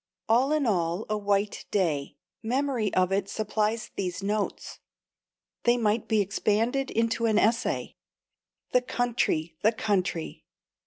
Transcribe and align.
All 0.27 0.51
in 0.51 0.65
all, 0.65 1.05
a 1.11 1.17
white 1.19 1.65
day. 1.69 2.17
Memory 2.41 2.91
of 2.95 3.11
it 3.11 3.29
supplies 3.29 3.91
these 3.95 4.23
notes. 4.23 4.79
They 5.61 5.77
might 5.77 6.07
be 6.07 6.21
expanded 6.21 6.89
into 6.89 7.27
an 7.27 7.37
essay. 7.37 7.97
The 8.71 8.81
country, 8.81 9.57
the 9.61 9.71
country! 9.73 10.43